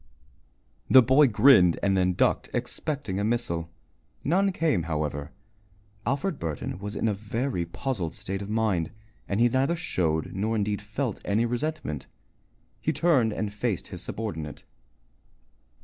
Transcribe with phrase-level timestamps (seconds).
[0.89, 3.69] The boy grinned and then ducked, expecting a missile.
[4.23, 5.29] None came, however.
[6.07, 8.89] Alfred Burton was in a very puzzled state of mind,
[9.27, 12.07] and he neither showed nor indeed felt any resentment.
[12.81, 14.63] He turned and faced his subordinate.